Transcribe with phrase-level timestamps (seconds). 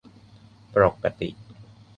[0.73, 1.29] ปรกติ